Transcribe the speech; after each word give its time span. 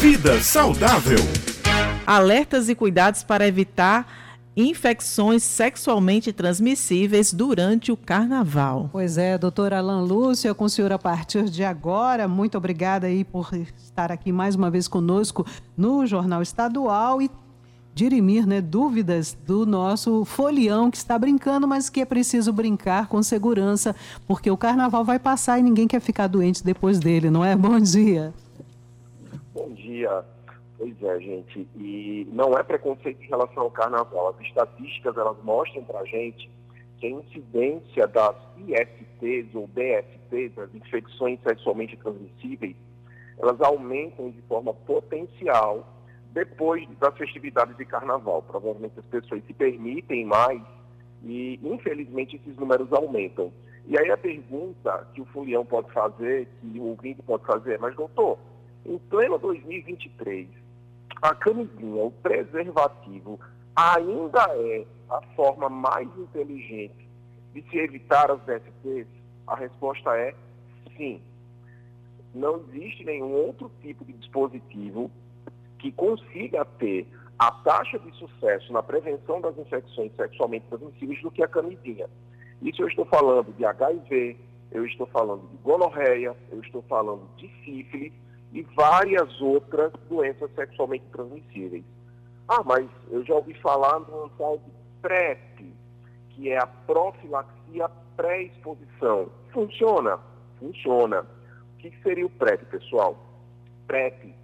Vida 0.00 0.40
saudável. 0.40 1.18
Alertas 2.06 2.70
e 2.70 2.74
cuidados 2.74 3.22
para 3.22 3.46
evitar 3.46 4.06
infecções 4.56 5.42
sexualmente 5.42 6.32
transmissíveis 6.32 7.34
durante 7.34 7.92
o 7.92 7.96
carnaval. 7.98 8.88
Pois 8.90 9.18
é, 9.18 9.36
doutora 9.36 9.76
Alan 9.76 10.00
Lúcia, 10.00 10.54
com 10.54 10.64
o 10.64 10.70
senhor 10.70 10.90
a 10.90 10.98
partir 10.98 11.50
de 11.50 11.62
agora. 11.62 12.26
Muito 12.26 12.56
obrigada 12.56 13.08
aí 13.08 13.24
por 13.24 13.50
estar 13.52 14.10
aqui 14.10 14.32
mais 14.32 14.54
uma 14.54 14.70
vez 14.70 14.88
conosco 14.88 15.44
no 15.76 16.06
Jornal 16.06 16.40
Estadual 16.40 17.20
e 17.20 17.30
dirimir 17.94 18.46
né, 18.46 18.62
dúvidas 18.62 19.36
do 19.46 19.66
nosso 19.66 20.24
folião 20.24 20.90
que 20.90 20.96
está 20.96 21.18
brincando, 21.18 21.68
mas 21.68 21.90
que 21.90 22.00
é 22.00 22.06
preciso 22.06 22.54
brincar 22.54 23.06
com 23.06 23.22
segurança, 23.22 23.94
porque 24.26 24.50
o 24.50 24.56
carnaval 24.56 25.04
vai 25.04 25.18
passar 25.18 25.58
e 25.58 25.62
ninguém 25.62 25.86
quer 25.86 26.00
ficar 26.00 26.26
doente 26.26 26.64
depois 26.64 26.98
dele, 26.98 27.28
não 27.28 27.44
é? 27.44 27.54
Bom 27.54 27.78
dia. 27.78 28.32
Bom 29.52 29.70
dia. 29.70 30.24
Pois 30.78 31.02
é, 31.02 31.20
gente. 31.20 31.68
E 31.76 32.26
não 32.32 32.56
é 32.56 32.62
preconceito 32.62 33.22
em 33.22 33.28
relação 33.28 33.64
ao 33.64 33.70
carnaval. 33.70 34.28
As 34.28 34.46
estatísticas 34.46 35.16
elas 35.16 35.36
mostram 35.42 35.84
para 35.84 36.04
gente 36.04 36.50
que 36.98 37.06
a 37.06 37.10
incidência 37.10 38.06
das 38.06 38.36
ISTs 38.58 39.54
ou 39.54 39.68
DSTs, 39.68 40.58
as 40.58 40.74
infecções 40.74 41.40
sexualmente 41.42 41.96
transmissíveis, 41.96 42.76
elas 43.38 43.60
aumentam 43.60 44.30
de 44.30 44.40
forma 44.42 44.72
potencial 44.72 45.86
depois 46.32 46.86
das 46.98 47.16
festividades 47.16 47.76
de 47.76 47.84
carnaval. 47.84 48.42
Provavelmente 48.42 48.98
as 48.98 49.04
pessoas 49.06 49.42
se 49.46 49.52
permitem 49.52 50.24
mais 50.24 50.62
e, 51.24 51.58
infelizmente, 51.62 52.36
esses 52.36 52.56
números 52.56 52.92
aumentam. 52.92 53.52
E 53.86 53.98
aí 53.98 54.10
a 54.10 54.16
pergunta 54.16 55.08
que 55.14 55.20
o 55.20 55.24
Fulião 55.26 55.64
pode 55.64 55.90
fazer, 55.90 56.46
que 56.60 56.78
o 56.78 56.84
ouvinte 56.84 57.22
pode 57.22 57.44
fazer, 57.44 57.74
é, 57.74 57.78
mas 57.78 57.96
doutor, 57.96 58.38
em 58.84 58.98
pleno 58.98 59.38
2023, 59.38 60.48
a 61.22 61.34
camisinha, 61.34 62.04
o 62.04 62.10
preservativo, 62.10 63.38
ainda 63.76 64.42
é 64.56 64.86
a 65.10 65.20
forma 65.34 65.68
mais 65.68 66.08
inteligente 66.16 67.08
de 67.52 67.62
se 67.62 67.78
evitar 67.78 68.30
as 68.30 68.40
DSTs? 68.42 69.08
A 69.46 69.56
resposta 69.56 70.16
é 70.16 70.34
sim. 70.96 71.20
Não 72.34 72.62
existe 72.68 73.04
nenhum 73.04 73.32
outro 73.32 73.70
tipo 73.82 74.04
de 74.04 74.12
dispositivo 74.12 75.10
que 75.78 75.90
consiga 75.90 76.64
ter 76.64 77.08
a 77.38 77.50
taxa 77.50 77.98
de 77.98 78.12
sucesso 78.16 78.72
na 78.72 78.82
prevenção 78.82 79.40
das 79.40 79.56
infecções 79.58 80.12
sexualmente 80.14 80.66
transmissíveis 80.68 81.22
do 81.22 81.30
que 81.30 81.42
a 81.42 81.48
camisinha. 81.48 82.08
Isso 82.62 82.82
eu 82.82 82.88
estou 82.88 83.06
falando 83.06 83.52
de 83.56 83.64
HIV, 83.64 84.36
eu 84.70 84.84
estou 84.86 85.06
falando 85.06 85.48
de 85.48 85.56
gonorreia, 85.56 86.36
eu 86.52 86.60
estou 86.60 86.82
falando 86.82 87.26
de 87.36 87.48
sífilis, 87.64 88.12
e 88.52 88.62
várias 88.74 89.40
outras 89.40 89.92
doenças 90.08 90.50
sexualmente 90.54 91.04
transmissíveis. 91.12 91.84
Ah, 92.48 92.62
mas 92.64 92.88
eu 93.10 93.24
já 93.24 93.34
ouvi 93.34 93.54
falar 93.54 94.00
num 94.00 94.28
tal 94.30 94.58
de 94.58 94.70
PrEP, 95.00 95.72
que 96.30 96.50
é 96.50 96.58
a 96.58 96.66
profilaxia 96.66 97.88
pré-exposição. 98.16 99.30
Funciona? 99.52 100.18
Funciona. 100.58 101.20
O 101.74 101.78
que 101.78 101.90
seria 102.02 102.26
o 102.26 102.30
PrEP, 102.30 102.64
pessoal? 102.66 103.16
PrEP 103.86 104.34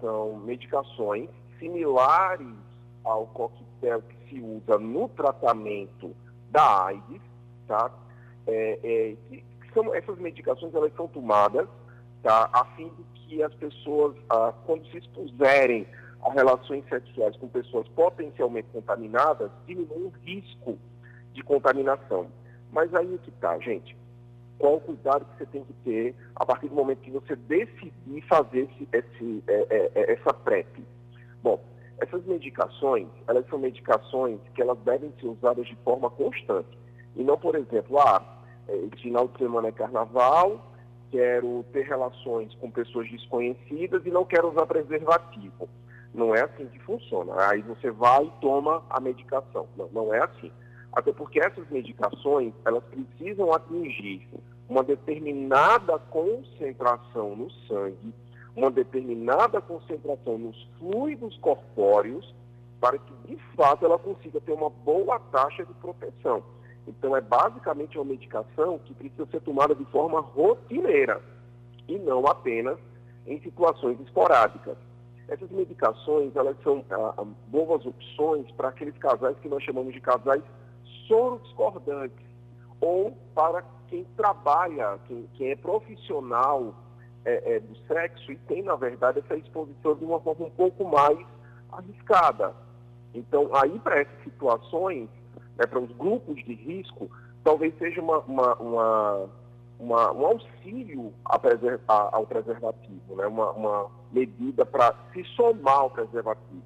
são 0.00 0.36
medicações 0.36 1.28
similares 1.58 2.54
ao 3.04 3.26
coquetel 3.26 4.02
que 4.02 4.28
se 4.28 4.40
usa 4.40 4.78
no 4.78 5.08
tratamento 5.08 6.14
da 6.50 6.86
AIDS, 6.86 7.22
tá? 7.66 7.90
É, 8.46 8.78
é, 8.82 9.16
que 9.30 9.72
são, 9.74 9.94
essas 9.94 10.18
medicações 10.18 10.74
elas 10.74 10.94
são 10.94 11.08
tomadas 11.08 11.68
tá? 12.22 12.48
a 12.52 12.64
fim 12.76 12.88
de 12.88 13.17
que 13.28 13.42
as 13.42 13.54
pessoas, 13.54 14.16
ah, 14.30 14.52
quando 14.66 14.84
se 14.90 14.98
expuserem 14.98 15.86
a 16.24 16.32
relações 16.32 16.84
sexuais 16.88 17.36
com 17.36 17.48
pessoas 17.48 17.86
potencialmente 17.88 18.68
contaminadas, 18.72 19.50
diminuem 19.66 20.04
o 20.04 20.12
risco 20.24 20.78
de 21.34 21.42
contaminação. 21.42 22.26
Mas 22.72 22.92
aí 22.94 23.14
é 23.14 23.18
que 23.18 23.30
está, 23.30 23.58
gente. 23.58 23.96
Qual 24.58 24.76
o 24.76 24.80
cuidado 24.80 25.24
que 25.26 25.38
você 25.38 25.46
tem 25.46 25.64
que 25.64 25.72
ter 25.84 26.16
a 26.34 26.44
partir 26.44 26.68
do 26.68 26.74
momento 26.74 27.00
que 27.00 27.10
você 27.10 27.36
decidir 27.36 28.22
fazer 28.28 28.68
esse, 28.70 28.88
esse, 28.92 29.44
é, 29.46 29.66
é, 29.70 29.90
é 29.94 30.12
essa 30.14 30.34
PrEP? 30.34 30.84
Bom, 31.42 31.60
essas 31.98 32.24
medicações, 32.24 33.06
elas 33.28 33.46
são 33.48 33.58
medicações 33.58 34.40
que 34.54 34.62
elas 34.62 34.78
devem 34.78 35.12
ser 35.20 35.26
usadas 35.26 35.66
de 35.66 35.76
forma 35.76 36.10
constante. 36.10 36.76
E 37.14 37.22
não, 37.22 37.38
por 37.38 37.54
exemplo, 37.54 37.98
ah, 38.00 38.22
esse 38.68 39.02
final 39.02 39.28
de 39.28 39.38
semana 39.38 39.68
é 39.68 39.72
carnaval, 39.72 40.60
quero 41.10 41.64
ter 41.72 41.86
relações 41.86 42.54
com 42.56 42.70
pessoas 42.70 43.10
desconhecidas 43.10 44.04
e 44.04 44.10
não 44.10 44.24
quero 44.24 44.50
usar 44.50 44.66
preservativo. 44.66 45.68
Não 46.14 46.34
é 46.34 46.42
assim 46.42 46.66
que 46.66 46.78
funciona. 46.80 47.34
Aí 47.48 47.62
você 47.62 47.90
vai 47.90 48.24
e 48.24 48.32
toma 48.40 48.82
a 48.90 49.00
medicação. 49.00 49.66
Não, 49.76 49.88
não 49.92 50.14
é 50.14 50.22
assim. 50.24 50.50
Até 50.92 51.12
porque 51.12 51.38
essas 51.38 51.68
medicações, 51.70 52.52
elas 52.64 52.82
precisam 52.84 53.52
atingir 53.52 54.26
uma 54.68 54.82
determinada 54.82 55.98
concentração 55.98 57.36
no 57.36 57.50
sangue, 57.66 58.14
uma 58.56 58.70
determinada 58.70 59.60
concentração 59.60 60.38
nos 60.38 60.68
fluidos 60.78 61.36
corpóreos, 61.38 62.34
para 62.80 62.98
que, 62.98 63.12
de 63.26 63.36
fato, 63.56 63.84
ela 63.84 63.98
consiga 63.98 64.40
ter 64.40 64.52
uma 64.52 64.70
boa 64.70 65.18
taxa 65.32 65.64
de 65.64 65.74
proteção. 65.74 66.42
Então, 66.88 67.14
é 67.14 67.20
basicamente 67.20 67.98
uma 67.98 68.06
medicação 68.06 68.78
que 68.78 68.94
precisa 68.94 69.26
ser 69.26 69.40
tomada 69.42 69.74
de 69.74 69.84
forma 69.86 70.20
rotineira 70.20 71.20
e 71.86 71.98
não 71.98 72.26
apenas 72.26 72.78
em 73.26 73.38
situações 73.40 74.00
esporádicas. 74.00 74.76
Essas 75.28 75.50
medicações, 75.50 76.34
elas 76.34 76.56
são 76.62 76.82
ah, 76.90 77.14
ah 77.18 77.24
boas 77.48 77.84
opções 77.84 78.50
para 78.52 78.68
aqueles 78.68 78.96
casais 78.96 79.36
que 79.40 79.48
nós 79.48 79.62
chamamos 79.62 79.92
de 79.92 80.00
casais 80.00 80.42
soro-discordantes 81.06 82.26
ou 82.80 83.14
para 83.34 83.62
quem 83.88 84.04
trabalha, 84.16 84.98
quem, 85.06 85.28
quem 85.34 85.50
é 85.50 85.56
profissional 85.56 86.74
é, 87.24 87.56
é, 87.56 87.60
do 87.60 87.76
sexo 87.86 88.32
e 88.32 88.36
tem, 88.36 88.62
na 88.62 88.76
verdade, 88.76 89.18
essa 89.18 89.36
exposição 89.36 89.94
de 89.94 90.04
uma 90.04 90.20
forma 90.20 90.46
um 90.46 90.50
pouco 90.50 90.84
mais 90.84 91.18
arriscada. 91.70 92.54
Então, 93.12 93.50
aí, 93.54 93.78
para 93.80 94.00
essas 94.00 94.22
situações, 94.24 95.08
né, 95.58 95.66
para 95.66 95.80
os 95.80 95.90
grupos 95.92 96.36
de 96.44 96.54
risco, 96.54 97.10
talvez 97.42 97.76
seja 97.78 98.00
uma, 98.00 98.18
uma, 98.20 98.54
uma, 98.56 99.28
uma 99.78 100.12
um 100.12 100.26
auxílio 100.26 101.12
ao 101.24 102.26
preservativo, 102.26 103.16
né, 103.16 103.26
uma, 103.26 103.50
uma 103.52 103.90
medida 104.12 104.64
para 104.64 104.94
se 105.12 105.24
somar 105.34 105.78
ao 105.78 105.90
preservativo. 105.90 106.62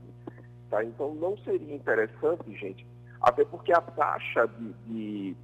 Tá? 0.71 0.85
Então, 0.85 1.15
não 1.15 1.37
seria 1.39 1.75
interessante, 1.75 2.55
gente, 2.57 2.87
até 3.21 3.45
porque 3.45 3.73
a 3.73 3.81
taxa 3.81 4.47
de, 4.59 4.73
de 4.87 5.37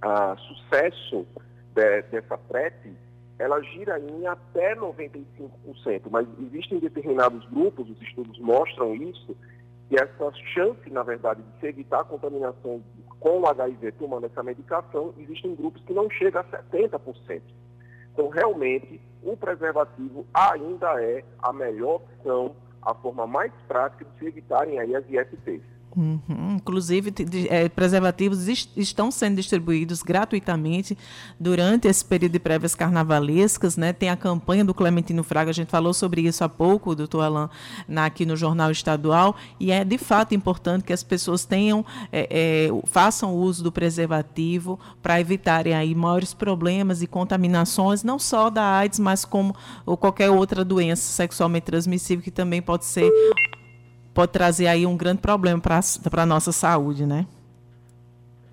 a, 0.00 0.36
sucesso 0.36 1.26
de, 1.74 2.02
dessa 2.02 2.36
PrEP, 2.36 2.96
ela 3.38 3.60
gira 3.62 3.98
em 3.98 4.26
até 4.26 4.76
95%, 4.76 5.50
mas 6.10 6.26
existem 6.40 6.78
determinados 6.78 7.44
grupos, 7.50 7.90
os 7.90 8.00
estudos 8.02 8.38
mostram 8.38 8.94
isso, 8.94 9.36
e 9.94 9.96
essa 9.96 10.32
chance, 10.52 10.90
na 10.90 11.04
verdade, 11.04 11.40
de 11.40 11.60
se 11.60 11.68
evitar 11.68 12.00
a 12.00 12.04
contaminação 12.04 12.82
com 13.20 13.38
o 13.38 13.46
HIV 13.46 13.92
tomando 13.92 14.26
essa 14.26 14.42
medicação, 14.42 15.14
existem 15.16 15.54
grupos 15.54 15.80
que 15.84 15.92
não 15.92 16.10
chegam 16.10 16.40
a 16.40 16.44
70%. 16.44 17.40
Então, 18.12 18.28
realmente, 18.28 19.00
o 19.22 19.36
preservativo 19.36 20.26
ainda 20.34 21.00
é 21.00 21.22
a 21.40 21.52
melhor 21.52 21.96
opção, 21.96 22.56
a 22.82 22.92
forma 22.92 23.24
mais 23.24 23.52
prática 23.68 24.04
de 24.04 24.18
se 24.18 24.26
evitarem 24.26 24.80
aí 24.80 24.96
as 24.96 25.04
ISTs. 25.08 25.62
Uhum. 25.96 26.56
Inclusive, 26.56 27.14
é, 27.48 27.68
preservativos 27.68 28.48
estão 28.76 29.10
sendo 29.10 29.36
distribuídos 29.36 30.02
gratuitamente 30.02 30.98
durante 31.38 31.86
esse 31.86 32.04
período 32.04 32.32
de 32.32 32.38
prévias 32.40 32.74
carnavalescas. 32.74 33.76
Né? 33.76 33.92
Tem 33.92 34.08
a 34.08 34.16
campanha 34.16 34.64
do 34.64 34.74
Clementino 34.74 35.22
Fraga, 35.22 35.50
a 35.50 35.54
gente 35.54 35.70
falou 35.70 35.94
sobre 35.94 36.22
isso 36.22 36.42
há 36.42 36.48
pouco, 36.48 36.94
doutor 36.94 37.22
Alain, 37.22 37.48
na, 37.86 38.06
aqui 38.06 38.26
no 38.26 38.36
Jornal 38.36 38.70
Estadual, 38.70 39.36
e 39.60 39.70
é 39.70 39.84
de 39.84 39.98
fato 39.98 40.34
importante 40.34 40.84
que 40.84 40.92
as 40.92 41.02
pessoas 41.02 41.44
tenham, 41.44 41.84
é, 42.10 42.28
é, 42.30 42.68
façam 42.86 43.34
uso 43.34 43.62
do 43.62 43.70
preservativo 43.70 44.78
para 45.02 45.20
evitarem 45.20 45.74
aí 45.74 45.94
maiores 45.94 46.34
problemas 46.34 47.02
e 47.02 47.06
contaminações, 47.06 48.02
não 48.02 48.18
só 48.18 48.50
da 48.50 48.64
AIDS, 48.78 48.98
mas 48.98 49.24
como 49.24 49.54
ou 49.86 49.96
qualquer 49.96 50.30
outra 50.30 50.64
doença 50.64 51.02
sexualmente 51.02 51.66
transmissível 51.66 52.22
que 52.22 52.30
também 52.30 52.60
pode 52.60 52.84
ser 52.84 53.10
pode 54.14 54.32
trazer 54.32 54.68
aí 54.68 54.86
um 54.86 54.96
grande 54.96 55.20
problema 55.20 55.60
para 55.60 56.22
a 56.22 56.26
nossa 56.26 56.52
saúde, 56.52 57.04
né? 57.04 57.26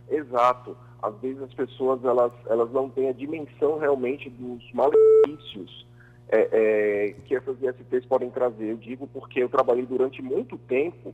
Exato. 0.10 0.76
Às 1.02 1.16
vezes 1.20 1.42
as 1.42 1.54
pessoas 1.54 2.04
elas, 2.04 2.32
elas 2.48 2.72
não 2.72 2.90
têm 2.90 3.10
a 3.10 3.14
dimensão 3.14 3.80
realmente 3.80 4.30
dos 4.30 4.64
malefícios 4.74 5.86
é, 6.30 6.50
é, 6.52 7.16
que 7.26 7.36
essas 7.36 7.58
ISTs 7.62 8.06
podem 8.06 8.30
trazer. 8.30 8.72
Eu 8.72 8.78
digo 8.78 9.08
porque 9.08 9.42
eu 9.42 9.50
trabalhei 9.50 9.86
durante 9.86 10.22
muito 10.22 10.58
tempo 10.58 11.14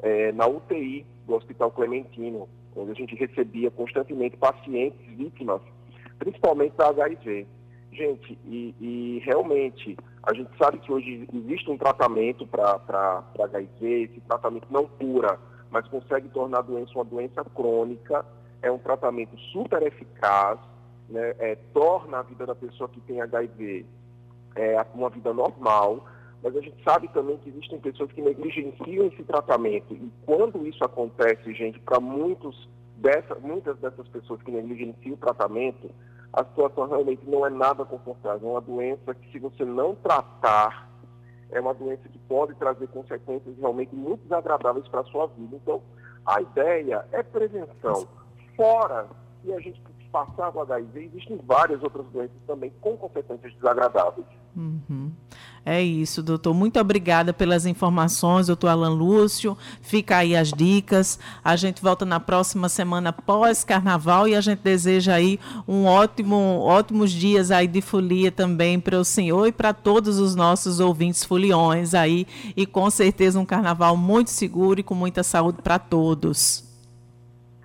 é, 0.00 0.32
na 0.32 0.46
UTI 0.46 1.04
do 1.26 1.34
Hospital 1.34 1.70
Clementino, 1.70 2.48
onde 2.74 2.90
a 2.90 2.94
gente 2.94 3.14
recebia 3.14 3.70
constantemente 3.70 4.36
pacientes 4.36 5.00
vítimas, 5.16 5.60
principalmente 6.18 6.76
da 6.76 6.88
HIV. 6.88 7.46
Gente, 7.92 8.38
e, 8.46 8.74
e 8.80 9.22
realmente 9.24 9.96
A 10.22 10.32
gente 10.32 10.50
sabe 10.56 10.78
que 10.78 10.92
hoje 10.92 11.28
existe 11.32 11.70
um 11.70 11.76
tratamento 11.76 12.46
para 12.46 13.24
HIV, 13.38 14.02
esse 14.04 14.20
tratamento 14.20 14.66
não 14.70 14.86
cura, 14.86 15.38
mas 15.70 15.86
consegue 15.88 16.28
tornar 16.28 16.58
a 16.58 16.62
doença 16.62 16.92
uma 16.94 17.04
doença 17.04 17.44
crônica, 17.44 18.24
é 18.60 18.70
um 18.70 18.78
tratamento 18.78 19.36
super 19.52 19.82
eficaz, 19.82 20.58
né, 21.08 21.34
é, 21.38 21.56
torna 21.74 22.18
a 22.18 22.22
vida 22.22 22.46
da 22.46 22.54
pessoa 22.54 22.88
que 22.88 23.00
tem 23.00 23.20
HIV 23.20 23.84
é, 24.54 24.86
uma 24.94 25.10
vida 25.10 25.32
normal, 25.32 26.06
mas 26.42 26.56
a 26.56 26.60
gente 26.60 26.82
sabe 26.84 27.08
também 27.08 27.36
que 27.38 27.48
existem 27.48 27.80
pessoas 27.80 28.10
que 28.12 28.22
negligenciam 28.22 29.06
esse 29.06 29.22
tratamento. 29.24 29.94
E 29.94 30.10
quando 30.24 30.66
isso 30.66 30.84
acontece, 30.84 31.52
gente, 31.52 31.78
para 31.80 32.00
muitos 32.00 32.68
dessa, 32.96 33.34
muitas 33.36 33.76
dessas 33.78 34.06
pessoas 34.08 34.40
que 34.42 34.50
negligenciam 34.50 35.14
o 35.14 35.18
tratamento, 35.18 35.90
a 36.32 36.44
situação 36.44 36.88
realmente 36.88 37.28
não 37.28 37.46
é 37.46 37.50
nada 37.50 37.84
confortável. 37.84 38.48
É 38.48 38.52
uma 38.52 38.60
doença 38.60 39.14
que, 39.14 39.30
se 39.30 39.38
você 39.38 39.64
não 39.64 39.94
tratar, 39.94 40.88
é 41.50 41.60
uma 41.60 41.74
doença 41.74 42.08
que 42.08 42.18
pode 42.20 42.54
trazer 42.54 42.88
consequências 42.88 43.56
realmente 43.58 43.94
muito 43.94 44.22
desagradáveis 44.22 44.88
para 44.88 45.00
a 45.00 45.04
sua 45.04 45.26
vida. 45.26 45.56
Então, 45.56 45.82
a 46.24 46.40
ideia 46.40 47.06
é 47.12 47.22
prevenção. 47.22 48.08
Fora 48.56 49.06
que 49.42 49.52
a 49.52 49.60
gente 49.60 49.82
passar 50.12 50.54
o 50.54 50.60
HIV, 50.60 51.06
existem 51.06 51.40
várias 51.44 51.82
outras 51.82 52.06
doenças 52.06 52.36
também 52.46 52.70
com 52.80 52.96
consequências 52.96 53.52
desagradáveis. 53.54 54.26
Uhum. 54.54 55.10
É 55.64 55.80
isso, 55.80 56.22
doutor. 56.22 56.52
Muito 56.52 56.80
obrigada 56.80 57.32
pelas 57.32 57.66
informações, 57.66 58.48
doutor 58.48 58.68
Alan 58.68 58.90
Lúcio. 58.90 59.56
Fica 59.80 60.16
aí 60.16 60.34
as 60.34 60.52
dicas. 60.52 61.20
A 61.42 61.54
gente 61.54 61.80
volta 61.80 62.04
na 62.04 62.18
próxima 62.18 62.68
semana 62.68 63.12
pós-carnaval 63.12 64.26
e 64.26 64.34
a 64.34 64.40
gente 64.40 64.58
deseja 64.58 65.14
aí 65.14 65.38
um 65.66 65.84
ótimo, 65.84 66.36
ótimos 66.60 67.12
dias 67.12 67.52
aí 67.52 67.68
de 67.68 67.80
folia 67.80 68.32
também 68.32 68.80
para 68.80 68.98
o 68.98 69.04
senhor 69.04 69.46
e 69.46 69.52
para 69.52 69.72
todos 69.72 70.18
os 70.18 70.34
nossos 70.34 70.80
ouvintes 70.80 71.22
foliões 71.22 71.94
aí. 71.94 72.26
E 72.56 72.66
com 72.66 72.90
certeza 72.90 73.38
um 73.38 73.46
carnaval 73.46 73.96
muito 73.96 74.30
seguro 74.30 74.80
e 74.80 74.82
com 74.82 74.94
muita 74.96 75.22
saúde 75.22 75.62
para 75.62 75.78
todos. 75.78 76.64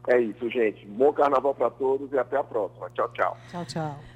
É 0.07 0.21
isso, 0.21 0.47
gente. 0.51 0.85
Bom 0.85 1.11
carnaval 1.11 1.53
para 1.55 1.71
todos 1.71 2.11
e 2.13 2.17
até 2.17 2.37
a 2.37 2.43
próxima. 2.43 2.89
Tchau, 2.91 3.09
tchau. 3.09 3.37
Tchau, 3.49 3.65
tchau. 3.65 4.07